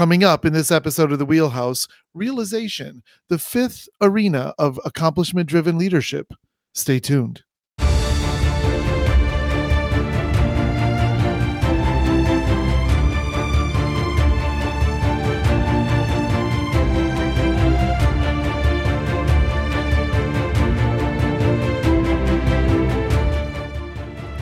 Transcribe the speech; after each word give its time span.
Coming 0.00 0.24
up 0.24 0.46
in 0.46 0.54
this 0.54 0.70
episode 0.70 1.12
of 1.12 1.18
The 1.18 1.26
Wheelhouse, 1.26 1.86
realization, 2.14 3.02
the 3.28 3.36
fifth 3.36 3.86
arena 4.00 4.54
of 4.58 4.80
accomplishment 4.82 5.46
driven 5.46 5.76
leadership. 5.76 6.32
Stay 6.72 6.98
tuned. 7.00 7.42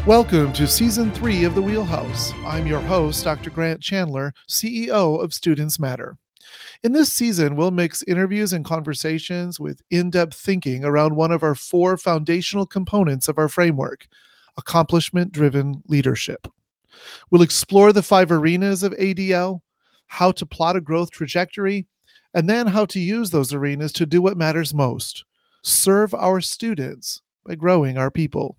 Welcome 0.09 0.55
to 0.55 0.67
season 0.67 1.13
three 1.13 1.45
of 1.45 1.55
The 1.55 1.61
Wheelhouse. 1.61 2.33
I'm 2.47 2.67
your 2.67 2.81
host, 2.81 3.23
Dr. 3.25 3.51
Grant 3.51 3.83
Chandler, 3.83 4.33
CEO 4.49 5.23
of 5.23 5.35
Students 5.35 5.79
Matter. 5.79 6.17
In 6.83 6.93
this 6.93 7.13
season, 7.13 7.57
we'll 7.57 7.73
mix 7.73 8.03
interviews 8.05 8.55
and 8.55 8.65
conversations 8.65 9.61
with 9.61 9.83
in 9.91 10.09
depth 10.09 10.33
thinking 10.33 10.83
around 10.83 11.15
one 11.15 11.31
of 11.31 11.43
our 11.43 11.55
four 11.55 11.99
foundational 11.99 12.65
components 12.65 13.29
of 13.29 13.37
our 13.37 13.51
framework 13.51 14.07
accomplishment 14.57 15.31
driven 15.31 15.83
leadership. 15.89 16.49
We'll 17.31 17.43
explore 17.43 17.93
the 17.93 18.03
five 18.03 18.33
arenas 18.33 18.83
of 18.83 18.95
ADL, 18.95 19.61
how 20.07 20.33
to 20.33 20.47
plot 20.47 20.77
a 20.77 20.81
growth 20.81 21.11
trajectory, 21.11 21.87
and 22.33 22.49
then 22.49 22.67
how 22.67 22.87
to 22.87 22.99
use 22.99 23.29
those 23.29 23.53
arenas 23.53 23.93
to 23.93 24.07
do 24.07 24.23
what 24.23 24.39
matters 24.39 24.73
most 24.73 25.27
serve 25.63 26.15
our 26.15 26.41
students 26.41 27.21
by 27.45 27.57
growing 27.57 27.99
our 27.99 28.11
people. 28.11 28.57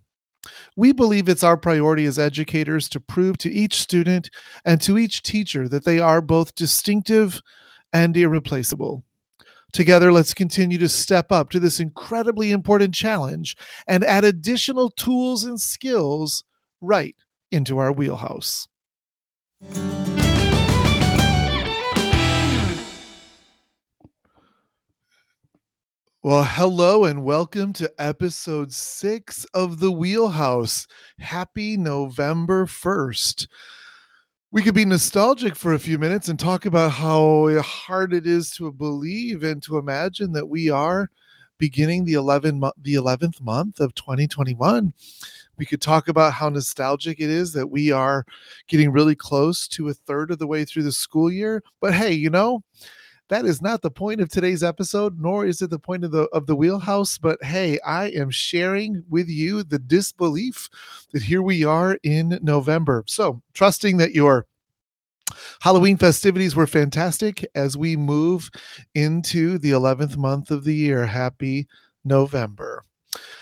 We 0.75 0.93
believe 0.93 1.27
it's 1.27 1.43
our 1.43 1.57
priority 1.57 2.05
as 2.05 2.17
educators 2.17 2.87
to 2.89 2.99
prove 2.99 3.37
to 3.39 3.51
each 3.51 3.75
student 3.75 4.29
and 4.65 4.81
to 4.81 4.97
each 4.97 5.21
teacher 5.21 5.67
that 5.69 5.85
they 5.85 5.99
are 5.99 6.21
both 6.21 6.55
distinctive 6.55 7.41
and 7.91 8.15
irreplaceable. 8.15 9.03
Together, 9.71 10.11
let's 10.11 10.33
continue 10.33 10.77
to 10.79 10.89
step 10.89 11.31
up 11.31 11.49
to 11.51 11.59
this 11.59 11.79
incredibly 11.79 12.51
important 12.51 12.93
challenge 12.93 13.55
and 13.87 14.03
add 14.03 14.23
additional 14.23 14.89
tools 14.89 15.43
and 15.43 15.61
skills 15.61 16.43
right 16.81 17.15
into 17.51 17.77
our 17.77 17.91
wheelhouse. 17.91 18.67
Well, 26.21 26.43
hello 26.43 27.05
and 27.05 27.23
welcome 27.23 27.71
to 27.71 27.89
episode 27.97 28.73
six 28.73 29.45
of 29.53 29.79
The 29.79 29.89
Wheelhouse. 29.89 30.85
Happy 31.17 31.77
November 31.77 32.65
1st. 32.65 33.47
We 34.51 34.61
could 34.61 34.75
be 34.75 34.83
nostalgic 34.83 35.55
for 35.55 35.71
a 35.71 35.79
few 35.79 35.97
minutes 35.97 36.27
and 36.27 36.37
talk 36.37 36.65
about 36.65 36.91
how 36.91 37.61
hard 37.61 38.13
it 38.13 38.27
is 38.27 38.51
to 38.55 38.69
believe 38.69 39.43
and 39.43 39.63
to 39.63 39.77
imagine 39.77 40.33
that 40.33 40.49
we 40.49 40.69
are 40.69 41.09
beginning 41.57 42.03
the 42.03 42.15
11 42.15 42.59
mo- 42.59 42.73
the 42.81 42.95
11th 42.95 43.39
month 43.39 43.79
of 43.79 43.95
2021. 43.95 44.91
We 45.57 45.65
could 45.65 45.81
talk 45.81 46.09
about 46.09 46.33
how 46.33 46.49
nostalgic 46.49 47.21
it 47.21 47.29
is 47.29 47.53
that 47.53 47.67
we 47.67 47.93
are 47.93 48.25
getting 48.67 48.91
really 48.91 49.15
close 49.15 49.69
to 49.69 49.87
a 49.87 49.93
third 49.93 50.31
of 50.31 50.39
the 50.39 50.47
way 50.47 50.65
through 50.65 50.83
the 50.83 50.91
school 50.91 51.31
year. 51.31 51.63
But 51.79 51.93
hey, 51.93 52.11
you 52.11 52.29
know, 52.29 52.61
that 53.29 53.45
is 53.45 53.61
not 53.61 53.81
the 53.81 53.91
point 53.91 54.19
of 54.19 54.29
today's 54.29 54.63
episode 54.63 55.19
nor 55.19 55.45
is 55.45 55.61
it 55.61 55.69
the 55.69 55.79
point 55.79 56.03
of 56.03 56.11
the 56.11 56.23
of 56.33 56.45
the 56.45 56.55
wheelhouse 56.55 57.17
but 57.17 57.41
hey 57.43 57.79
i 57.85 58.07
am 58.09 58.29
sharing 58.29 59.03
with 59.09 59.29
you 59.29 59.63
the 59.63 59.79
disbelief 59.79 60.69
that 61.13 61.23
here 61.23 61.41
we 61.41 61.63
are 61.63 61.97
in 62.03 62.39
november 62.41 63.03
so 63.07 63.41
trusting 63.53 63.97
that 63.97 64.13
your 64.13 64.45
Halloween 65.61 65.97
festivities 65.97 66.55
were 66.55 66.65
fantastic 66.65 67.45
as 67.53 67.77
we 67.77 67.95
move 67.95 68.49
into 68.95 69.59
the 69.59 69.71
11th 69.71 70.17
month 70.17 70.49
of 70.49 70.63
the 70.63 70.73
year. 70.73 71.05
Happy 71.05 71.67
November. 72.03 72.83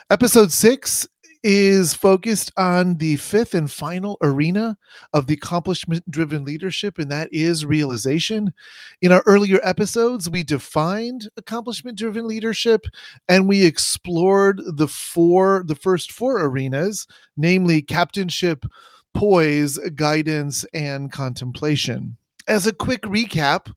Episode 0.09 0.51
six 0.51 1.07
is 1.50 1.94
focused 1.94 2.52
on 2.58 2.97
the 2.97 3.16
fifth 3.16 3.56
and 3.56 3.72
final 3.72 4.18
arena 4.22 4.78
of 5.13 5.28
the 5.28 5.35
accomplishment 5.35 6.03
driven 6.12 6.44
leadership, 6.44 7.00
and 7.00 7.09
that 7.09 7.30
is 7.31 7.66
realization. 7.66 8.53
In 9.02 9.13
our 9.13 9.24
earlier 9.25 9.62
episodes, 9.63 10.30
we 10.30 10.44
defined 10.44 11.30
accomplishment 11.38 11.97
driven 11.97 12.28
leadership 12.28 12.86
and 13.30 13.47
we 13.47 13.63
explored 13.63 14.59
the 14.66 14.90
four, 14.90 15.63
the 15.66 15.75
first 15.75 16.12
four 16.12 16.38
arenas, 16.44 17.07
namely 17.38 17.81
captainship, 17.81 18.66
poise, 19.13 19.78
guidance, 19.96 20.66
and 20.74 21.13
contemplation. 21.13 22.18
As 22.50 22.68
a 22.68 22.74
quick 22.74 23.03
recap, 23.03 23.74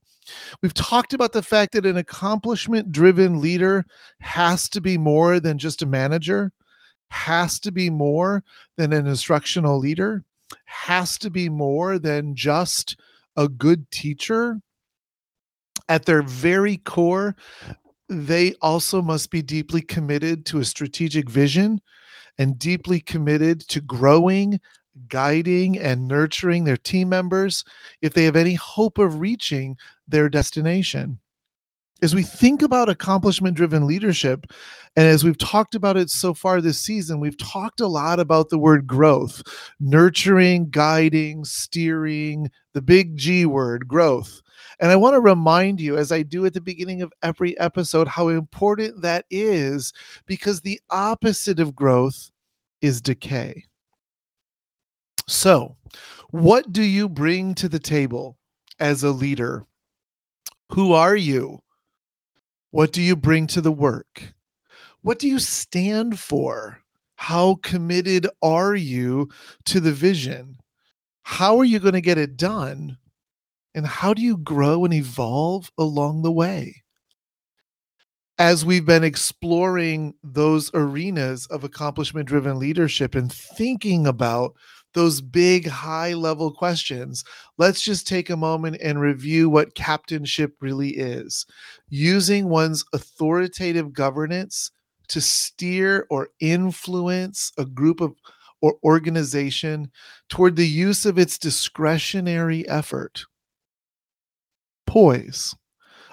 We've 0.61 0.73
talked 0.73 1.13
about 1.13 1.33
the 1.33 1.41
fact 1.41 1.73
that 1.73 1.85
an 1.85 1.97
accomplishment 1.97 2.91
driven 2.91 3.41
leader 3.41 3.85
has 4.21 4.69
to 4.69 4.79
be 4.79 4.97
more 4.97 5.41
than 5.41 5.57
just 5.57 5.81
a 5.81 5.85
manager 5.85 6.53
has 7.11 7.59
to 7.59 7.71
be 7.71 7.89
more 7.89 8.43
than 8.77 8.93
an 8.93 9.05
instructional 9.05 9.77
leader, 9.77 10.23
has 10.65 11.17
to 11.19 11.29
be 11.29 11.49
more 11.49 11.99
than 11.99 12.35
just 12.35 12.97
a 13.37 13.47
good 13.47 13.89
teacher. 13.91 14.59
At 15.87 16.05
their 16.05 16.21
very 16.21 16.77
core, 16.77 17.35
they 18.07 18.55
also 18.61 19.01
must 19.01 19.29
be 19.29 19.41
deeply 19.41 19.81
committed 19.81 20.45
to 20.47 20.59
a 20.59 20.65
strategic 20.65 21.29
vision 21.29 21.81
and 22.37 22.57
deeply 22.57 22.99
committed 22.99 23.61
to 23.67 23.81
growing, 23.81 24.59
guiding, 25.07 25.77
and 25.77 26.07
nurturing 26.07 26.63
their 26.63 26.77
team 26.77 27.09
members 27.09 27.63
if 28.01 28.13
they 28.13 28.23
have 28.23 28.35
any 28.35 28.55
hope 28.55 28.97
of 28.97 29.19
reaching 29.19 29.77
their 30.07 30.27
destination 30.27 31.19
as 32.01 32.15
we 32.15 32.23
think 32.23 32.61
about 32.61 32.89
accomplishment 32.89 33.55
driven 33.55 33.85
leadership, 33.85 34.51
and 34.95 35.05
as 35.07 35.23
we've 35.23 35.37
talked 35.37 35.75
about 35.75 35.97
it 35.97 36.09
so 36.09 36.33
far 36.33 36.59
this 36.59 36.79
season, 36.79 37.19
we've 37.19 37.37
talked 37.37 37.79
a 37.79 37.87
lot 37.87 38.19
about 38.19 38.49
the 38.49 38.57
word 38.57 38.87
growth, 38.87 39.43
nurturing, 39.79 40.69
guiding, 40.69 41.45
steering, 41.45 42.49
the 42.73 42.81
big 42.81 43.17
G 43.17 43.45
word, 43.45 43.87
growth. 43.87 44.41
And 44.79 44.91
I 44.91 44.95
want 44.95 45.13
to 45.13 45.19
remind 45.19 45.79
you, 45.79 45.97
as 45.97 46.11
I 46.11 46.23
do 46.23 46.45
at 46.45 46.53
the 46.53 46.61
beginning 46.61 47.03
of 47.03 47.13
every 47.21 47.57
episode, 47.59 48.07
how 48.07 48.29
important 48.29 49.01
that 49.03 49.25
is 49.29 49.93
because 50.25 50.61
the 50.61 50.81
opposite 50.89 51.59
of 51.59 51.75
growth 51.75 52.31
is 52.81 52.99
decay. 52.99 53.63
So, 55.27 55.77
what 56.31 56.71
do 56.73 56.81
you 56.81 57.07
bring 57.07 57.53
to 57.55 57.69
the 57.69 57.79
table 57.79 58.37
as 58.79 59.03
a 59.03 59.11
leader? 59.11 59.65
Who 60.71 60.93
are 60.93 61.15
you? 61.15 61.61
What 62.71 62.93
do 62.93 63.01
you 63.01 63.15
bring 63.15 63.47
to 63.47 63.61
the 63.61 63.71
work? 63.71 64.33
What 65.01 65.19
do 65.19 65.27
you 65.27 65.39
stand 65.39 66.19
for? 66.19 66.79
How 67.15 67.55
committed 67.61 68.27
are 68.41 68.75
you 68.75 69.29
to 69.65 69.79
the 69.79 69.91
vision? 69.91 70.57
How 71.23 71.57
are 71.57 71.65
you 71.65 71.79
going 71.79 71.93
to 71.93 72.01
get 72.01 72.17
it 72.17 72.37
done? 72.37 72.97
And 73.75 73.85
how 73.85 74.13
do 74.13 74.21
you 74.21 74.37
grow 74.37 74.85
and 74.85 74.93
evolve 74.93 75.71
along 75.77 76.21
the 76.21 76.31
way? 76.31 76.83
As 78.37 78.65
we've 78.65 78.85
been 78.85 79.03
exploring 79.03 80.15
those 80.23 80.71
arenas 80.73 81.45
of 81.47 81.63
accomplishment 81.63 82.27
driven 82.27 82.57
leadership 82.57 83.15
and 83.15 83.31
thinking 83.31 84.07
about 84.07 84.55
those 84.93 85.21
big 85.21 85.67
high 85.67 86.13
level 86.13 86.51
questions, 86.51 87.23
let's 87.57 87.81
just 87.81 88.07
take 88.07 88.29
a 88.29 88.37
moment 88.37 88.77
and 88.81 88.99
review 88.99 89.49
what 89.49 89.75
captainship 89.75 90.55
really 90.61 90.91
is. 90.91 91.45
Using 91.89 92.49
one's 92.49 92.83
authoritative 92.93 93.93
governance 93.93 94.71
to 95.09 95.21
steer 95.21 96.07
or 96.09 96.29
influence 96.39 97.51
a 97.57 97.65
group 97.65 98.01
of 98.01 98.13
or 98.61 98.75
organization 98.83 99.91
toward 100.29 100.55
the 100.55 100.67
use 100.67 101.05
of 101.05 101.17
its 101.17 101.37
discretionary 101.37 102.67
effort. 102.69 103.25
Poise, 104.85 105.55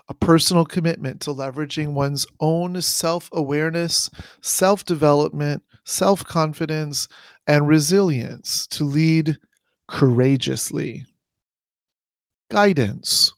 a 0.09 0.15
personal 0.15 0.65
commitment 0.65 1.21
to 1.21 1.31
leveraging 1.31 1.93
one's 1.93 2.27
own 2.41 2.81
self 2.81 3.29
awareness, 3.33 4.11
self 4.41 4.85
development, 4.85 5.63
self 5.89 6.25
confidence, 6.25 7.09
and 7.47 7.67
resilience 7.67 8.67
to 8.69 8.85
lead 8.85 9.39
courageously. 9.89 11.05
Guidance. 12.51 13.33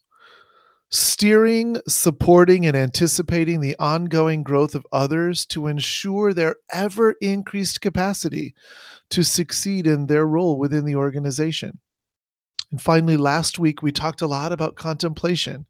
Steering, 0.93 1.81
supporting, 1.87 2.67
and 2.67 2.77
anticipating 2.77 3.61
the 3.61 3.77
ongoing 3.79 4.43
growth 4.43 4.75
of 4.75 4.85
others 4.91 5.47
to 5.47 5.69
ensure 5.69 6.35
their 6.35 6.57
ever 6.73 7.13
increased 7.21 7.81
capacity 7.81 8.55
to 9.11 9.23
succeed 9.23 9.87
in 9.87 10.07
their 10.07 10.27
role 10.27 10.59
within 10.59 10.85
the 10.85 10.97
organization. 10.97 11.79
And 12.73 12.83
finally, 12.83 13.17
last 13.17 13.61
week 13.61 13.83
we 13.83 13.93
talked 13.93 14.23
a 14.23 14.27
lot 14.27 14.51
about 14.51 14.75
contemplation 14.75 15.67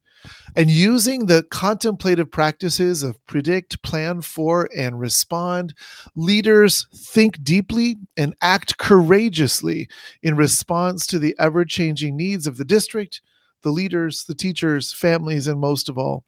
and 0.57 0.71
using 0.71 1.27
the 1.27 1.45
contemplative 1.51 2.31
practices 2.31 3.03
of 3.03 3.25
predict, 3.27 3.83
plan 3.83 4.21
for, 4.23 4.69
and 4.77 4.99
respond, 4.99 5.75
leaders 6.17 6.87
think 6.95 7.43
deeply 7.43 7.97
and 8.17 8.35
act 8.43 8.79
courageously 8.79 9.89
in 10.23 10.37
response 10.37 11.07
to 11.07 11.19
the 11.19 11.35
ever 11.39 11.65
changing 11.65 12.17
needs 12.17 12.47
of 12.47 12.57
the 12.57 12.65
district, 12.65 13.23
the 13.63 13.71
leaders, 13.71 14.25
the 14.25 14.35
teachers, 14.35 14.93
families, 14.93 15.47
and 15.47 15.61
most 15.61 15.89
of 15.89 15.99
all, 15.99 16.25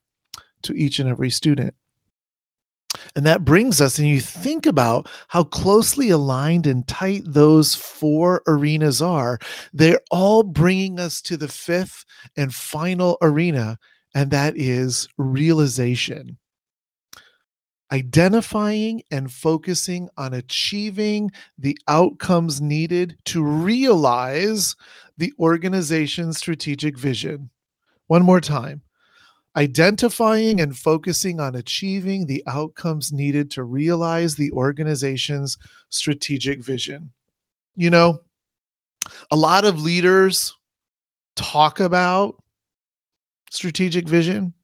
to 0.62 0.72
each 0.74 0.98
and 0.98 1.08
every 1.08 1.30
student. 1.30 1.74
And 3.16 3.26
that 3.26 3.44
brings 3.44 3.80
us, 3.80 3.98
and 3.98 4.08
you 4.08 4.20
think 4.20 4.66
about 4.66 5.08
how 5.28 5.44
closely 5.44 6.10
aligned 6.10 6.66
and 6.66 6.86
tight 6.86 7.22
those 7.26 7.74
four 7.74 8.42
arenas 8.46 9.02
are. 9.02 9.38
They're 9.72 10.00
all 10.10 10.42
bringing 10.42 10.98
us 10.98 11.20
to 11.22 11.36
the 11.36 11.48
fifth 11.48 12.04
and 12.36 12.54
final 12.54 13.18
arena, 13.22 13.78
and 14.14 14.30
that 14.30 14.56
is 14.56 15.08
realization. 15.18 16.38
Identifying 17.90 19.02
and 19.10 19.30
focusing 19.30 20.08
on 20.16 20.32
achieving 20.32 21.30
the 21.58 21.76
outcomes 21.88 22.62
needed 22.62 23.18
to 23.26 23.44
realize 23.44 24.74
the 25.18 25.32
organization's 25.38 26.38
strategic 26.38 26.98
vision. 26.98 27.50
One 28.06 28.22
more 28.22 28.40
time 28.40 28.82
identifying 29.56 30.60
and 30.60 30.76
focusing 30.76 31.40
on 31.40 31.54
achieving 31.54 32.26
the 32.26 32.42
outcomes 32.46 33.12
needed 33.12 33.50
to 33.52 33.64
realize 33.64 34.34
the 34.34 34.50
organization's 34.52 35.58
strategic 35.90 36.62
vision. 36.62 37.12
You 37.76 37.90
know, 37.90 38.20
a 39.30 39.36
lot 39.36 39.64
of 39.64 39.82
leaders 39.82 40.54
talk 41.36 41.80
about 41.80 42.36
strategic 43.50 44.08
vision. 44.08 44.54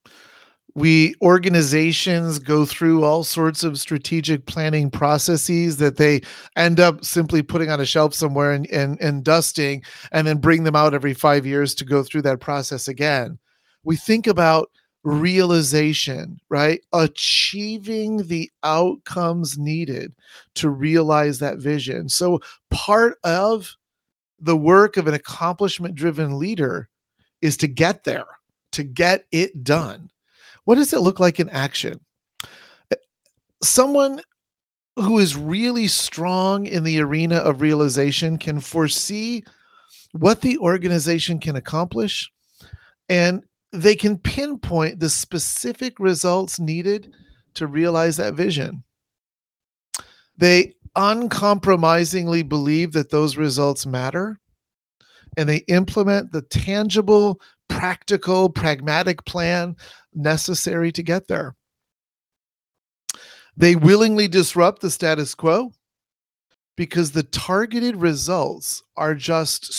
We 0.74 1.14
organizations 1.22 2.38
go 2.38 2.64
through 2.64 3.02
all 3.02 3.24
sorts 3.24 3.64
of 3.64 3.80
strategic 3.80 4.46
planning 4.46 4.90
processes 4.90 5.76
that 5.78 5.96
they 5.96 6.20
end 6.56 6.78
up 6.78 7.04
simply 7.04 7.42
putting 7.42 7.68
on 7.68 7.80
a 7.80 7.86
shelf 7.86 8.14
somewhere 8.14 8.52
and, 8.52 8.66
and, 8.70 9.00
and 9.00 9.24
dusting 9.24 9.82
and 10.12 10.26
then 10.26 10.38
bring 10.38 10.62
them 10.62 10.76
out 10.76 10.94
every 10.94 11.14
five 11.14 11.44
years 11.44 11.74
to 11.76 11.84
go 11.84 12.02
through 12.02 12.22
that 12.22 12.40
process 12.40 12.86
again. 12.86 13.38
We 13.84 13.96
think 13.96 14.26
about 14.26 14.70
realization, 15.04 16.40
right? 16.48 16.80
Achieving 16.92 18.26
the 18.26 18.50
outcomes 18.62 19.58
needed 19.58 20.12
to 20.56 20.70
realize 20.70 21.38
that 21.38 21.58
vision. 21.58 22.08
So, 22.08 22.40
part 22.70 23.18
of 23.24 23.74
the 24.40 24.56
work 24.56 24.96
of 24.96 25.06
an 25.06 25.14
accomplishment 25.14 25.94
driven 25.94 26.38
leader 26.38 26.88
is 27.40 27.56
to 27.58 27.66
get 27.66 28.04
there, 28.04 28.26
to 28.72 28.82
get 28.82 29.24
it 29.32 29.64
done. 29.64 30.10
What 30.64 30.76
does 30.76 30.92
it 30.92 31.00
look 31.00 31.18
like 31.20 31.40
in 31.40 31.48
action? 31.48 32.00
Eh, 32.92 32.96
someone 33.62 34.20
who 34.96 35.18
is 35.18 35.36
really 35.36 35.86
strong 35.86 36.66
in 36.66 36.84
the 36.84 37.00
arena 37.00 37.36
of 37.36 37.60
realization 37.60 38.36
can 38.36 38.60
foresee 38.60 39.44
what 40.12 40.40
the 40.40 40.58
organization 40.58 41.38
can 41.38 41.56
accomplish 41.56 42.30
and 43.08 43.42
they 43.72 43.94
can 43.94 44.18
pinpoint 44.18 45.00
the 45.00 45.10
specific 45.10 45.98
results 45.98 46.58
needed 46.58 47.12
to 47.54 47.66
realize 47.66 48.16
that 48.16 48.34
vision. 48.34 48.82
They 50.36 50.74
uncompromisingly 50.96 52.42
believe 52.42 52.92
that 52.92 53.10
those 53.10 53.36
results 53.36 53.86
matter 53.86 54.40
and 55.36 55.48
they 55.48 55.58
implement 55.68 56.32
the 56.32 56.42
tangible, 56.42 57.40
practical, 57.68 58.48
pragmatic 58.48 59.24
plan 59.24 59.76
necessary 60.14 60.90
to 60.92 61.02
get 61.02 61.28
there. 61.28 61.54
They 63.56 63.76
willingly 63.76 64.28
disrupt 64.28 64.80
the 64.80 64.90
status 64.90 65.34
quo 65.34 65.72
because 66.76 67.10
the 67.10 67.24
targeted 67.24 67.96
results 67.96 68.82
are 68.96 69.14
just 69.14 69.72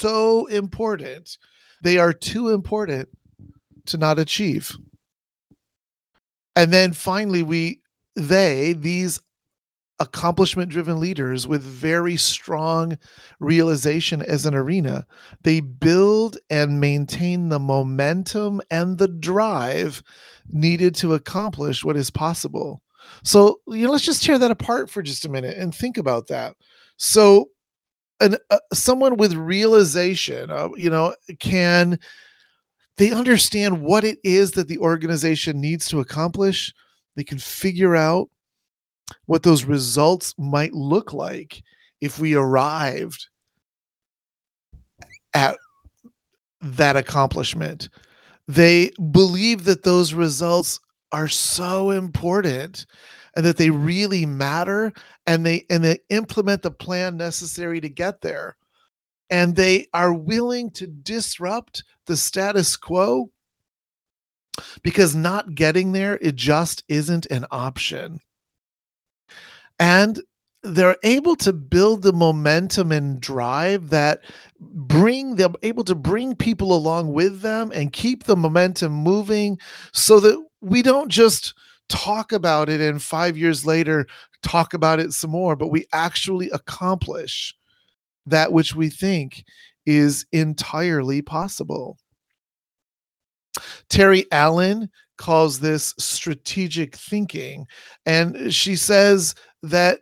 so 0.00 0.46
important. 0.46 1.38
They 1.82 1.98
are 1.98 2.12
too 2.12 2.50
important 2.50 3.08
to 3.90 3.98
not 3.98 4.18
achieve. 4.18 4.76
And 6.56 6.72
then 6.72 6.92
finally, 6.92 7.42
we, 7.42 7.80
they, 8.16 8.74
these 8.74 9.20
accomplishment 10.00 10.70
driven 10.70 10.98
leaders 10.98 11.46
with 11.46 11.62
very 11.62 12.16
strong 12.16 12.98
realization 13.38 14.22
as 14.22 14.46
an 14.46 14.54
arena, 14.54 15.06
they 15.42 15.60
build 15.60 16.38
and 16.48 16.80
maintain 16.80 17.50
the 17.50 17.58
momentum 17.58 18.60
and 18.70 18.98
the 18.98 19.08
drive 19.08 20.02
needed 20.50 20.94
to 20.96 21.14
accomplish 21.14 21.84
what 21.84 21.96
is 21.96 22.10
possible. 22.10 22.82
So, 23.22 23.60
you 23.68 23.86
know, 23.86 23.92
let's 23.92 24.04
just 24.04 24.22
tear 24.22 24.38
that 24.38 24.50
apart 24.50 24.90
for 24.90 25.02
just 25.02 25.24
a 25.26 25.28
minute 25.28 25.56
and 25.58 25.74
think 25.74 25.98
about 25.98 26.28
that. 26.28 26.56
So, 26.96 27.50
an, 28.20 28.36
uh, 28.50 28.58
someone 28.72 29.16
with 29.16 29.34
realization, 29.34 30.50
uh, 30.50 30.68
you 30.76 30.90
know, 30.90 31.14
can 31.38 31.98
they 33.00 33.12
understand 33.12 33.80
what 33.80 34.04
it 34.04 34.18
is 34.22 34.50
that 34.52 34.68
the 34.68 34.76
organization 34.76 35.58
needs 35.58 35.88
to 35.88 36.00
accomplish. 36.00 36.74
They 37.16 37.24
can 37.24 37.38
figure 37.38 37.96
out 37.96 38.28
what 39.24 39.42
those 39.42 39.64
results 39.64 40.34
might 40.36 40.74
look 40.74 41.14
like 41.14 41.62
if 42.02 42.18
we 42.18 42.34
arrived 42.34 43.26
at 45.32 45.56
that 46.60 46.94
accomplishment. 46.96 47.88
They 48.46 48.90
believe 49.12 49.64
that 49.64 49.82
those 49.82 50.12
results 50.12 50.78
are 51.10 51.28
so 51.28 51.92
important 51.92 52.84
and 53.34 53.46
that 53.46 53.56
they 53.56 53.70
really 53.70 54.26
matter 54.26 54.92
and 55.26 55.46
they 55.46 55.64
and 55.70 55.82
they 55.82 56.00
implement 56.10 56.60
the 56.60 56.70
plan 56.70 57.16
necessary 57.16 57.80
to 57.80 57.88
get 57.88 58.20
there 58.20 58.56
and 59.30 59.56
they 59.56 59.86
are 59.94 60.12
willing 60.12 60.70
to 60.72 60.86
disrupt 60.86 61.84
the 62.06 62.16
status 62.16 62.76
quo 62.76 63.30
because 64.82 65.14
not 65.14 65.54
getting 65.54 65.92
there 65.92 66.18
it 66.20 66.36
just 66.36 66.84
isn't 66.88 67.26
an 67.26 67.46
option. 67.50 68.20
And 69.78 70.20
they're 70.62 70.98
able 71.04 71.36
to 71.36 71.52
build 71.52 72.02
the 72.02 72.12
momentum 72.12 72.92
and 72.92 73.20
drive 73.20 73.88
that 73.90 74.20
bring 74.60 75.36
them 75.36 75.54
able 75.62 75.84
to 75.84 75.94
bring 75.94 76.36
people 76.36 76.74
along 76.74 77.12
with 77.14 77.40
them 77.40 77.72
and 77.74 77.92
keep 77.92 78.24
the 78.24 78.36
momentum 78.36 78.92
moving 78.92 79.58
so 79.92 80.20
that 80.20 80.44
we 80.60 80.82
don't 80.82 81.08
just 81.08 81.54
talk 81.88 82.32
about 82.32 82.68
it 82.68 82.80
and 82.80 83.02
5 83.02 83.38
years 83.38 83.64
later 83.64 84.06
talk 84.42 84.74
about 84.74 85.00
it 85.00 85.12
some 85.12 85.30
more 85.30 85.56
but 85.56 85.68
we 85.68 85.86
actually 85.92 86.50
accomplish 86.50 87.54
that 88.26 88.52
which 88.52 88.74
we 88.74 88.90
think 88.90 89.44
is 89.86 90.26
entirely 90.32 91.22
possible. 91.22 91.98
Terry 93.88 94.26
Allen 94.30 94.88
calls 95.18 95.60
this 95.60 95.94
strategic 95.98 96.96
thinking, 96.96 97.66
and 98.06 98.52
she 98.52 98.76
says 98.76 99.34
that 99.62 100.00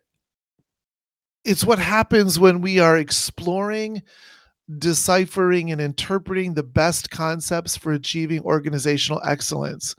it's 1.44 1.64
what 1.64 1.78
happens 1.78 2.38
when 2.38 2.60
we 2.60 2.78
are 2.78 2.98
exploring, 2.98 4.02
deciphering, 4.78 5.72
and 5.72 5.80
interpreting 5.80 6.54
the 6.54 6.62
best 6.62 7.10
concepts 7.10 7.76
for 7.76 7.92
achieving 7.92 8.42
organizational 8.42 9.22
excellence, 9.24 9.94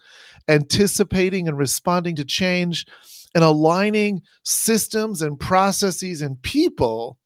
anticipating 0.47 1.47
and 1.47 1.57
responding 1.57 2.15
to 2.15 2.25
change, 2.25 2.85
and 3.35 3.43
aligning 3.43 4.21
systems 4.43 5.21
and 5.21 5.39
processes 5.39 6.21
and 6.21 6.41
people 6.41 7.18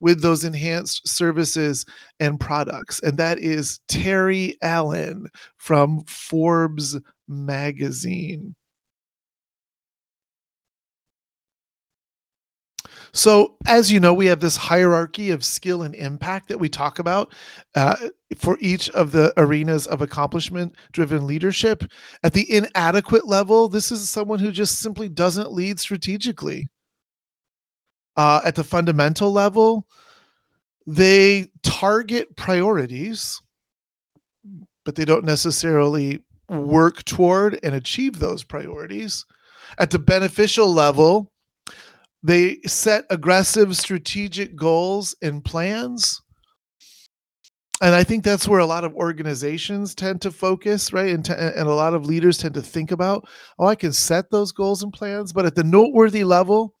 with 0.00 0.22
those 0.22 0.44
enhanced 0.44 1.06
services 1.08 1.84
and 2.20 2.38
products. 2.38 3.00
And 3.00 3.16
that 3.18 3.38
is 3.38 3.80
Terry 3.88 4.56
Allen 4.62 5.28
from 5.56 6.04
Forbes 6.04 6.98
magazine. 7.26 8.54
So, 13.12 13.56
as 13.66 13.90
you 13.90 14.00
know, 14.00 14.12
we 14.12 14.26
have 14.26 14.40
this 14.40 14.56
hierarchy 14.56 15.30
of 15.30 15.44
skill 15.44 15.82
and 15.82 15.94
impact 15.94 16.48
that 16.48 16.58
we 16.58 16.68
talk 16.68 16.98
about 16.98 17.32
uh, 17.74 17.96
for 18.36 18.58
each 18.60 18.90
of 18.90 19.12
the 19.12 19.32
arenas 19.36 19.86
of 19.86 20.02
accomplishment 20.02 20.74
driven 20.92 21.26
leadership. 21.26 21.84
At 22.22 22.32
the 22.32 22.50
inadequate 22.52 23.26
level, 23.26 23.68
this 23.68 23.90
is 23.90 24.08
someone 24.08 24.38
who 24.38 24.52
just 24.52 24.80
simply 24.80 25.08
doesn't 25.08 25.52
lead 25.52 25.80
strategically 25.80 26.68
uh, 28.18 28.40
at 28.44 28.56
the 28.56 28.64
fundamental 28.64 29.32
level, 29.32 29.86
they 30.88 31.46
target 31.62 32.34
priorities, 32.36 33.40
but 34.84 34.96
they 34.96 35.04
don't 35.04 35.24
necessarily 35.24 36.20
work 36.48 37.04
toward 37.04 37.60
and 37.62 37.76
achieve 37.76 38.18
those 38.18 38.42
priorities. 38.42 39.24
At 39.78 39.90
the 39.90 40.00
beneficial 40.00 40.72
level, 40.72 41.30
they 42.24 42.58
set 42.66 43.04
aggressive 43.10 43.76
strategic 43.76 44.56
goals 44.56 45.14
and 45.22 45.44
plans. 45.44 46.20
And 47.80 47.94
I 47.94 48.02
think 48.02 48.24
that's 48.24 48.48
where 48.48 48.58
a 48.58 48.66
lot 48.66 48.82
of 48.82 48.94
organizations 48.94 49.94
tend 49.94 50.20
to 50.22 50.32
focus, 50.32 50.92
right? 50.92 51.14
And, 51.14 51.24
to, 51.26 51.38
and 51.56 51.68
a 51.68 51.74
lot 51.74 51.94
of 51.94 52.04
leaders 52.04 52.38
tend 52.38 52.54
to 52.54 52.62
think 52.62 52.90
about, 52.90 53.28
oh, 53.60 53.66
I 53.66 53.76
can 53.76 53.92
set 53.92 54.28
those 54.32 54.50
goals 54.50 54.82
and 54.82 54.92
plans. 54.92 55.32
But 55.32 55.46
at 55.46 55.54
the 55.54 55.62
noteworthy 55.62 56.24
level, 56.24 56.74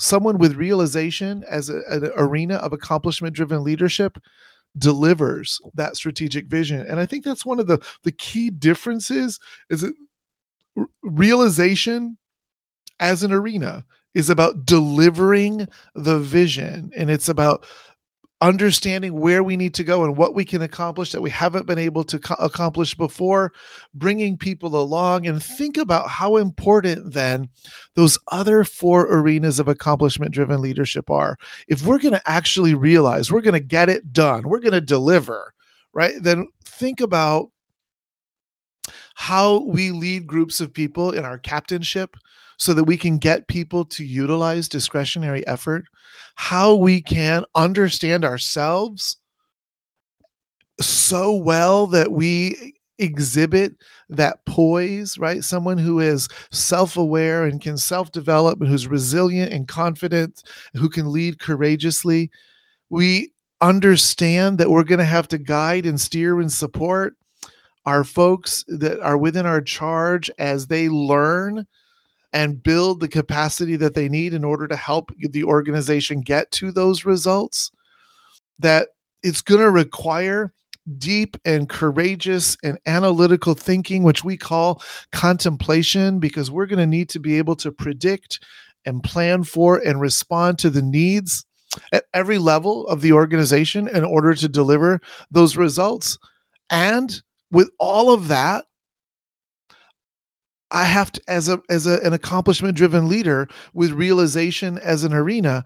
someone 0.00 0.38
with 0.38 0.56
realization 0.56 1.44
as 1.48 1.68
a, 1.68 1.82
an 1.88 2.10
arena 2.16 2.54
of 2.56 2.72
accomplishment 2.72 3.36
driven 3.36 3.62
leadership 3.62 4.18
delivers 4.78 5.60
that 5.74 5.94
strategic 5.94 6.46
vision. 6.46 6.86
And 6.86 6.98
i 6.98 7.06
think 7.06 7.24
that's 7.24 7.44
one 7.44 7.60
of 7.60 7.66
the 7.66 7.78
the 8.02 8.12
key 8.12 8.50
differences 8.50 9.38
is 9.68 9.84
it 9.84 9.94
realization 11.02 12.16
as 12.98 13.22
an 13.22 13.32
arena 13.32 13.84
is 14.14 14.30
about 14.30 14.64
delivering 14.64 15.68
the 15.94 16.18
vision 16.18 16.90
and 16.96 17.10
it's 17.10 17.28
about 17.28 17.66
understanding 18.40 19.20
where 19.20 19.42
we 19.42 19.56
need 19.56 19.74
to 19.74 19.84
go 19.84 20.04
and 20.04 20.16
what 20.16 20.34
we 20.34 20.44
can 20.44 20.62
accomplish 20.62 21.12
that 21.12 21.20
we 21.20 21.30
haven't 21.30 21.66
been 21.66 21.78
able 21.78 22.04
to 22.04 22.18
co- 22.18 22.34
accomplish 22.38 22.94
before, 22.94 23.52
bringing 23.94 24.36
people 24.36 24.80
along, 24.80 25.26
and 25.26 25.42
think 25.42 25.76
about 25.76 26.08
how 26.08 26.36
important 26.36 27.12
then 27.12 27.48
those 27.94 28.18
other 28.28 28.64
four 28.64 29.06
arenas 29.06 29.58
of 29.58 29.68
accomplishment 29.68 30.32
driven 30.32 30.60
leadership 30.60 31.10
are. 31.10 31.36
If 31.68 31.84
we're 31.84 31.98
going 31.98 32.14
to 32.14 32.30
actually 32.30 32.74
realize 32.74 33.30
we're 33.30 33.40
going 33.42 33.52
to 33.54 33.60
get 33.60 33.88
it 33.88 34.12
done, 34.12 34.48
we're 34.48 34.60
going 34.60 34.72
to 34.72 34.80
deliver, 34.80 35.52
right? 35.92 36.14
Then 36.20 36.48
think 36.64 37.00
about 37.00 37.50
how 39.14 39.60
we 39.64 39.90
lead 39.90 40.26
groups 40.26 40.60
of 40.60 40.72
people 40.72 41.12
in 41.12 41.24
our 41.24 41.38
captainship 41.38 42.16
so 42.58 42.74
that 42.74 42.84
we 42.84 42.96
can 42.96 43.18
get 43.18 43.48
people 43.48 43.84
to 43.86 44.04
utilize 44.04 44.68
discretionary 44.68 45.46
effort, 45.46 45.84
how 46.34 46.74
we 46.74 47.00
can 47.00 47.44
understand 47.54 48.24
ourselves 48.24 49.16
so 50.80 51.34
well 51.34 51.86
that 51.86 52.12
we 52.12 52.74
exhibit 52.98 53.74
that 54.10 54.44
poise, 54.44 55.18
right? 55.18 55.42
Someone 55.42 55.78
who 55.78 56.00
is 56.00 56.28
self 56.50 56.96
aware 56.96 57.44
and 57.44 57.60
can 57.60 57.78
self 57.78 58.12
develop 58.12 58.60
and 58.60 58.68
who's 58.68 58.86
resilient 58.86 59.52
and 59.52 59.66
confident, 59.66 60.42
who 60.74 60.88
can 60.88 61.10
lead 61.10 61.40
courageously. 61.40 62.30
We 62.90 63.32
understand 63.60 64.58
that 64.58 64.70
we're 64.70 64.84
going 64.84 64.98
to 64.98 65.04
have 65.04 65.28
to 65.28 65.38
guide 65.38 65.86
and 65.86 66.00
steer 66.00 66.40
and 66.40 66.52
support 66.52 67.14
our 67.90 68.04
folks 68.04 68.64
that 68.68 69.00
are 69.00 69.18
within 69.18 69.46
our 69.46 69.60
charge 69.60 70.30
as 70.38 70.68
they 70.68 70.88
learn 70.88 71.66
and 72.32 72.62
build 72.62 73.00
the 73.00 73.08
capacity 73.08 73.74
that 73.74 73.94
they 73.94 74.08
need 74.08 74.32
in 74.32 74.44
order 74.44 74.68
to 74.68 74.76
help 74.76 75.10
the 75.18 75.42
organization 75.42 76.20
get 76.20 76.48
to 76.52 76.70
those 76.70 77.04
results, 77.04 77.72
that 78.60 78.90
it's 79.24 79.42
going 79.42 79.60
to 79.60 79.72
require 79.72 80.52
deep 80.98 81.36
and 81.44 81.68
courageous 81.68 82.56
and 82.62 82.78
analytical 82.86 83.54
thinking, 83.54 84.04
which 84.04 84.22
we 84.22 84.36
call 84.36 84.80
contemplation, 85.10 86.20
because 86.20 86.48
we're 86.48 86.66
going 86.66 86.78
to 86.78 86.86
need 86.86 87.08
to 87.08 87.18
be 87.18 87.38
able 87.38 87.56
to 87.56 87.72
predict 87.72 88.38
and 88.86 89.02
plan 89.02 89.42
for 89.42 89.78
and 89.78 90.00
respond 90.00 90.60
to 90.60 90.70
the 90.70 90.82
needs 90.82 91.44
at 91.92 92.04
every 92.14 92.38
level 92.38 92.86
of 92.86 93.00
the 93.00 93.12
organization 93.12 93.88
in 93.88 94.04
order 94.04 94.32
to 94.34 94.48
deliver 94.48 95.00
those 95.32 95.56
results. 95.56 96.16
And 96.70 97.20
with 97.50 97.70
all 97.78 98.12
of 98.12 98.28
that, 98.28 98.64
I 100.70 100.84
have 100.84 101.10
to, 101.12 101.22
as 101.28 101.48
a 101.48 101.60
as 101.68 101.86
a, 101.86 102.00
an 102.02 102.12
accomplishment 102.12 102.76
driven 102.76 103.08
leader 103.08 103.48
with 103.74 103.90
realization 103.92 104.78
as 104.78 105.02
an 105.04 105.12
arena, 105.12 105.64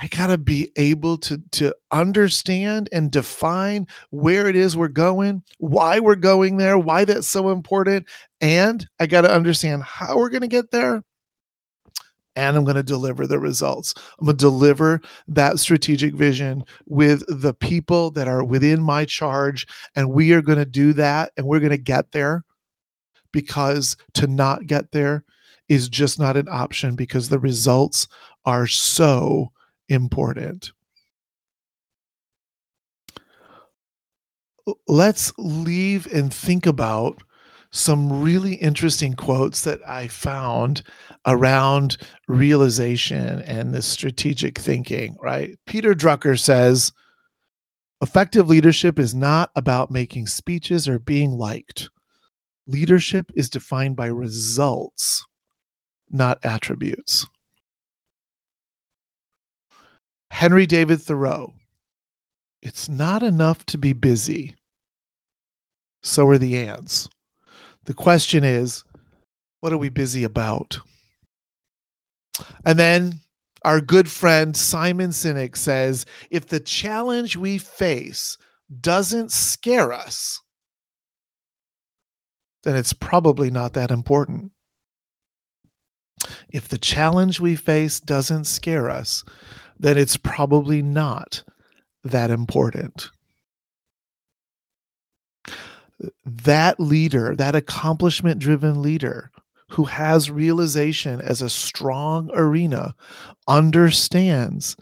I 0.00 0.08
gotta 0.08 0.38
be 0.38 0.70
able 0.76 1.18
to 1.18 1.38
to 1.52 1.74
understand 1.92 2.88
and 2.92 3.10
define 3.10 3.86
where 4.10 4.48
it 4.48 4.56
is 4.56 4.76
we're 4.76 4.88
going, 4.88 5.42
why 5.58 6.00
we're 6.00 6.14
going 6.16 6.56
there, 6.56 6.78
why 6.78 7.04
that's 7.04 7.28
so 7.28 7.50
important, 7.50 8.06
and 8.40 8.86
I 9.00 9.06
gotta 9.06 9.30
understand 9.32 9.82
how 9.84 10.16
we're 10.16 10.30
gonna 10.30 10.48
get 10.48 10.70
there. 10.70 11.02
And 12.38 12.56
I'm 12.56 12.62
going 12.62 12.76
to 12.76 12.84
deliver 12.84 13.26
the 13.26 13.40
results. 13.40 13.94
I'm 14.18 14.26
going 14.26 14.36
to 14.36 14.40
deliver 14.40 15.00
that 15.26 15.58
strategic 15.58 16.14
vision 16.14 16.64
with 16.86 17.24
the 17.28 17.52
people 17.52 18.12
that 18.12 18.28
are 18.28 18.44
within 18.44 18.80
my 18.80 19.04
charge. 19.04 19.66
And 19.96 20.12
we 20.12 20.32
are 20.32 20.40
going 20.40 20.58
to 20.58 20.64
do 20.64 20.92
that 20.92 21.32
and 21.36 21.46
we're 21.46 21.58
going 21.58 21.70
to 21.70 21.76
get 21.76 22.12
there 22.12 22.44
because 23.32 23.96
to 24.14 24.28
not 24.28 24.68
get 24.68 24.92
there 24.92 25.24
is 25.68 25.88
just 25.88 26.20
not 26.20 26.36
an 26.36 26.48
option 26.48 26.94
because 26.94 27.28
the 27.28 27.40
results 27.40 28.06
are 28.44 28.68
so 28.68 29.50
important. 29.88 30.70
Let's 34.86 35.32
leave 35.38 36.06
and 36.14 36.32
think 36.32 36.66
about 36.66 37.20
some 37.70 38.22
really 38.22 38.54
interesting 38.54 39.14
quotes 39.14 39.62
that 39.62 39.80
I 39.86 40.08
found 40.08 40.82
around 41.26 41.98
realization 42.26 43.40
and 43.42 43.74
this 43.74 43.86
strategic 43.86 44.58
thinking, 44.58 45.16
right? 45.20 45.58
Peter 45.66 45.94
Drucker 45.94 46.38
says, 46.38 46.92
effective 48.00 48.48
leadership 48.48 48.98
is 48.98 49.14
not 49.14 49.50
about 49.54 49.90
making 49.90 50.26
speeches 50.26 50.88
or 50.88 50.98
being 50.98 51.32
liked. 51.32 51.90
Leadership 52.66 53.30
is 53.34 53.50
defined 53.50 53.96
by 53.96 54.06
results, 54.06 55.26
not 56.10 56.38
attributes. 56.44 57.26
Henry 60.30 60.66
David 60.66 61.02
Thoreau. 61.02 61.52
It's 62.62 62.88
not 62.88 63.22
enough 63.22 63.64
to 63.66 63.78
be 63.78 63.92
busy. 63.92 64.54
So 66.02 66.26
are 66.28 66.38
the 66.38 66.56
ants. 66.56 67.08
The 67.88 67.94
question 67.94 68.44
is, 68.44 68.84
what 69.60 69.72
are 69.72 69.78
we 69.78 69.88
busy 69.88 70.22
about? 70.22 70.78
And 72.66 72.78
then 72.78 73.20
our 73.62 73.80
good 73.80 74.10
friend 74.10 74.54
Simon 74.54 75.08
Sinek 75.08 75.56
says 75.56 76.04
if 76.30 76.48
the 76.48 76.60
challenge 76.60 77.34
we 77.34 77.56
face 77.56 78.36
doesn't 78.78 79.32
scare 79.32 79.90
us, 79.90 80.38
then 82.62 82.76
it's 82.76 82.92
probably 82.92 83.50
not 83.50 83.72
that 83.72 83.90
important. 83.90 84.52
If 86.50 86.68
the 86.68 86.76
challenge 86.76 87.40
we 87.40 87.56
face 87.56 88.00
doesn't 88.00 88.44
scare 88.44 88.90
us, 88.90 89.24
then 89.78 89.96
it's 89.96 90.18
probably 90.18 90.82
not 90.82 91.42
that 92.04 92.30
important. 92.30 93.10
That 96.24 96.78
leader, 96.78 97.34
that 97.36 97.54
accomplishment 97.54 98.38
driven 98.38 98.82
leader 98.82 99.30
who 99.70 99.84
has 99.84 100.30
realization 100.30 101.20
as 101.20 101.42
a 101.42 101.50
strong 101.50 102.30
arena, 102.32 102.94
understands 103.46 104.76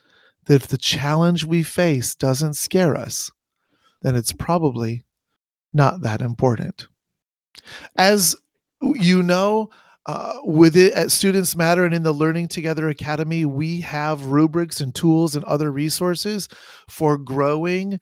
that 0.44 0.54
if 0.54 0.68
the 0.68 0.78
challenge 0.78 1.44
we 1.44 1.62
face 1.62 2.14
doesn't 2.14 2.54
scare 2.54 2.96
us, 2.96 3.30
then 4.02 4.14
it's 4.14 4.32
probably 4.32 5.04
not 5.72 6.02
that 6.02 6.22
important. 6.22 6.86
As 7.96 8.36
you 8.80 9.22
know, 9.22 9.70
uh, 10.06 10.34
with 10.44 10.76
it 10.76 10.92
at 10.92 11.10
Students 11.10 11.56
Matter 11.56 11.84
and 11.84 11.94
in 11.94 12.04
the 12.04 12.12
Learning 12.12 12.46
Together 12.46 12.88
Academy, 12.88 13.44
we 13.44 13.80
have 13.80 14.26
rubrics 14.26 14.80
and 14.80 14.94
tools 14.94 15.34
and 15.34 15.44
other 15.46 15.72
resources 15.72 16.48
for 16.88 17.18
growing 17.18 17.98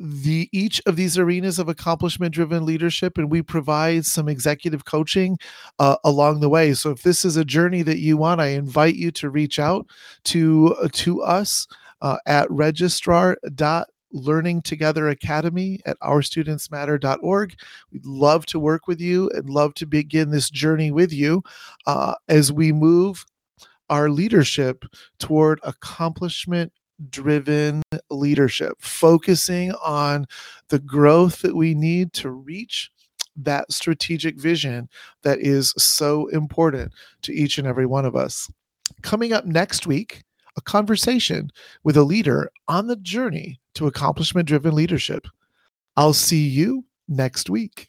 the 0.00 0.48
each 0.52 0.80
of 0.86 0.96
these 0.96 1.18
arenas 1.18 1.58
of 1.58 1.68
accomplishment 1.68 2.32
driven 2.32 2.64
leadership 2.64 3.18
and 3.18 3.30
we 3.30 3.42
provide 3.42 4.04
some 4.06 4.28
executive 4.28 4.84
coaching 4.84 5.36
uh, 5.78 5.96
along 6.04 6.40
the 6.40 6.48
way 6.48 6.72
so 6.72 6.90
if 6.90 7.02
this 7.02 7.24
is 7.24 7.36
a 7.36 7.44
journey 7.44 7.82
that 7.82 7.98
you 7.98 8.16
want 8.16 8.40
i 8.40 8.46
invite 8.46 8.94
you 8.94 9.10
to 9.10 9.28
reach 9.28 9.58
out 9.58 9.86
to 10.24 10.76
uh, 10.80 10.88
to 10.92 11.20
us 11.22 11.66
uh, 12.00 12.16
at 12.26 12.50
registrar 12.50 13.36
dot 13.54 13.88
Learning 14.12 14.62
Together 14.62 15.08
Academy 15.08 15.80
at 15.84 15.98
ourstudentsmatter.org. 16.00 17.54
We'd 17.92 18.06
love 18.06 18.46
to 18.46 18.58
work 18.58 18.86
with 18.86 19.00
you 19.00 19.30
and 19.34 19.50
love 19.50 19.74
to 19.74 19.86
begin 19.86 20.30
this 20.30 20.48
journey 20.48 20.90
with 20.90 21.12
you 21.12 21.42
uh, 21.86 22.14
as 22.28 22.50
we 22.50 22.72
move 22.72 23.26
our 23.90 24.10
leadership 24.10 24.84
toward 25.18 25.60
accomplishment 25.62 26.72
driven 27.10 27.82
leadership, 28.10 28.76
focusing 28.80 29.72
on 29.84 30.26
the 30.68 30.78
growth 30.78 31.42
that 31.42 31.54
we 31.54 31.74
need 31.74 32.12
to 32.14 32.30
reach 32.30 32.90
that 33.36 33.70
strategic 33.72 34.38
vision 34.38 34.88
that 35.22 35.38
is 35.38 35.72
so 35.78 36.26
important 36.28 36.92
to 37.22 37.32
each 37.32 37.58
and 37.58 37.66
every 37.66 37.86
one 37.86 38.04
of 38.04 38.16
us. 38.16 38.50
Coming 39.02 39.32
up 39.32 39.44
next 39.44 39.86
week, 39.86 40.24
a 40.56 40.60
conversation 40.60 41.50
with 41.84 41.96
a 41.96 42.02
leader 42.02 42.50
on 42.66 42.88
the 42.88 42.96
journey 42.96 43.60
to 43.74 43.86
accomplishment 43.86 44.48
driven 44.48 44.74
leadership. 44.74 45.26
I'll 45.96 46.12
see 46.12 46.46
you 46.46 46.84
next 47.06 47.48
week. 47.48 47.88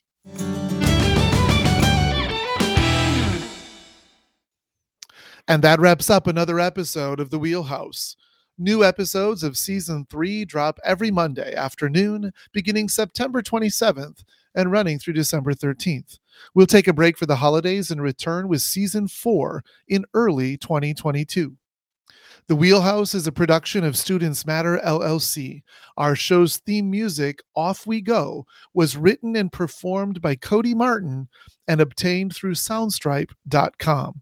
And 5.47 5.63
that 5.63 5.79
wraps 5.79 6.11
up 6.11 6.27
another 6.27 6.59
episode 6.59 7.19
of 7.19 7.31
The 7.31 7.39
Wheelhouse. 7.39 8.15
New 8.61 8.83
episodes 8.83 9.41
of 9.41 9.55
season 9.55 10.05
three 10.09 10.43
drop 10.43 10.81
every 10.83 11.09
Monday 11.11 11.55
afternoon, 11.55 12.33
beginning 12.51 12.89
September 12.89 13.41
27th 13.41 14.25
and 14.53 14.69
running 14.69 14.99
through 14.99 15.13
December 15.13 15.53
13th. 15.53 16.19
We'll 16.53 16.65
take 16.65 16.89
a 16.89 16.93
break 16.93 17.17
for 17.17 17.25
the 17.25 17.37
holidays 17.37 17.89
and 17.89 18.01
return 18.01 18.49
with 18.49 18.61
season 18.61 19.07
four 19.07 19.63
in 19.87 20.03
early 20.13 20.57
2022. 20.57 21.55
The 22.47 22.55
Wheelhouse 22.57 23.15
is 23.15 23.27
a 23.27 23.31
production 23.31 23.85
of 23.85 23.97
Students 23.97 24.45
Matter 24.45 24.81
LLC. 24.83 25.63
Our 25.95 26.17
show's 26.17 26.57
theme 26.57 26.91
music, 26.91 27.41
Off 27.55 27.87
We 27.87 28.01
Go, 28.01 28.45
was 28.73 28.97
written 28.97 29.37
and 29.37 29.49
performed 29.53 30.21
by 30.21 30.35
Cody 30.35 30.73
Martin 30.73 31.29
and 31.65 31.79
obtained 31.79 32.35
through 32.35 32.55
Soundstripe.com. 32.55 34.21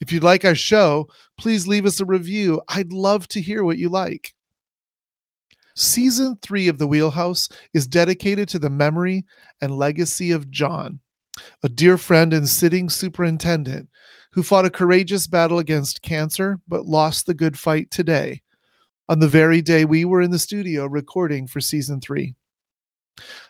If 0.00 0.12
you'd 0.12 0.22
like 0.22 0.44
our 0.44 0.54
show, 0.54 1.08
please 1.38 1.66
leave 1.66 1.86
us 1.86 2.00
a 2.00 2.04
review. 2.04 2.60
I'd 2.68 2.92
love 2.92 3.26
to 3.28 3.40
hear 3.40 3.64
what 3.64 3.78
you 3.78 3.88
like. 3.88 4.34
Season 5.74 6.36
three 6.42 6.68
of 6.68 6.78
The 6.78 6.86
Wheelhouse 6.86 7.48
is 7.72 7.86
dedicated 7.86 8.48
to 8.50 8.58
the 8.58 8.70
memory 8.70 9.24
and 9.60 9.78
legacy 9.78 10.32
of 10.32 10.50
John, 10.50 11.00
a 11.62 11.68
dear 11.68 11.96
friend 11.96 12.34
and 12.34 12.48
sitting 12.48 12.90
superintendent 12.90 13.88
who 14.32 14.42
fought 14.42 14.66
a 14.66 14.70
courageous 14.70 15.26
battle 15.26 15.60
against 15.60 16.02
cancer 16.02 16.60
but 16.68 16.84
lost 16.84 17.26
the 17.26 17.34
good 17.34 17.58
fight 17.58 17.90
today, 17.90 18.42
on 19.08 19.20
the 19.20 19.28
very 19.28 19.62
day 19.62 19.84
we 19.84 20.04
were 20.04 20.20
in 20.20 20.30
the 20.30 20.38
studio 20.38 20.84
recording 20.84 21.46
for 21.46 21.60
season 21.60 22.00
three. 22.00 22.34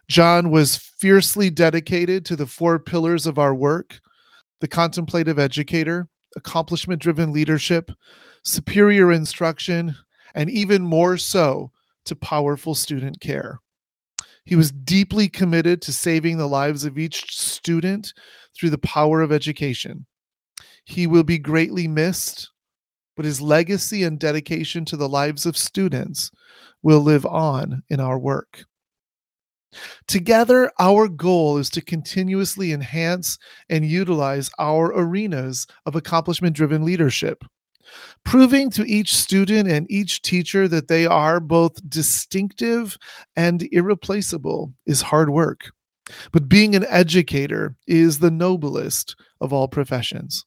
John 0.08 0.50
was 0.50 0.76
fiercely 0.76 1.50
dedicated 1.50 2.24
to 2.26 2.36
the 2.36 2.46
four 2.46 2.78
pillars 2.78 3.26
of 3.26 3.38
our 3.38 3.54
work 3.54 4.00
the 4.60 4.68
contemplative 4.68 5.38
educator, 5.38 6.08
accomplishment 6.36 7.00
driven 7.00 7.32
leadership, 7.32 7.92
superior 8.42 9.12
instruction, 9.12 9.94
and 10.34 10.50
even 10.50 10.82
more 10.82 11.16
so 11.16 11.70
to 12.04 12.16
powerful 12.16 12.74
student 12.74 13.20
care. 13.20 13.60
He 14.44 14.56
was 14.56 14.72
deeply 14.72 15.28
committed 15.28 15.82
to 15.82 15.92
saving 15.92 16.38
the 16.38 16.48
lives 16.48 16.84
of 16.84 16.98
each 16.98 17.38
student 17.38 18.14
through 18.56 18.70
the 18.70 18.78
power 18.78 19.20
of 19.20 19.30
education. 19.30 20.06
He 20.84 21.06
will 21.06 21.22
be 21.22 21.38
greatly 21.38 21.86
missed, 21.86 22.50
but 23.14 23.26
his 23.26 23.42
legacy 23.42 24.04
and 24.04 24.18
dedication 24.18 24.84
to 24.86 24.96
the 24.96 25.08
lives 25.08 25.44
of 25.44 25.56
students 25.56 26.30
will 26.82 27.00
live 27.00 27.26
on 27.26 27.82
in 27.90 28.00
our 28.00 28.18
work. 28.18 28.64
Together, 30.06 30.70
our 30.78 31.08
goal 31.08 31.58
is 31.58 31.70
to 31.70 31.80
continuously 31.80 32.72
enhance 32.72 33.38
and 33.68 33.84
utilize 33.84 34.50
our 34.58 34.86
arenas 34.86 35.66
of 35.86 35.96
accomplishment 35.96 36.56
driven 36.56 36.84
leadership. 36.84 37.44
Proving 38.24 38.70
to 38.70 38.84
each 38.84 39.14
student 39.14 39.68
and 39.68 39.90
each 39.90 40.22
teacher 40.22 40.68
that 40.68 40.88
they 40.88 41.06
are 41.06 41.40
both 41.40 41.88
distinctive 41.88 42.98
and 43.36 43.66
irreplaceable 43.72 44.72
is 44.86 45.00
hard 45.00 45.30
work. 45.30 45.70
But 46.32 46.48
being 46.48 46.74
an 46.74 46.86
educator 46.88 47.76
is 47.86 48.18
the 48.18 48.30
noblest 48.30 49.16
of 49.40 49.52
all 49.52 49.68
professions. 49.68 50.44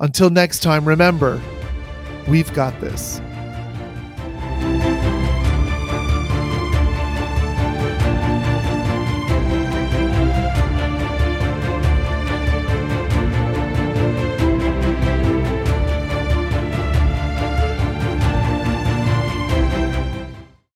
Until 0.00 0.30
next 0.30 0.62
time, 0.62 0.84
remember, 0.84 1.40
we've 2.28 2.52
got 2.52 2.78
this. 2.80 3.20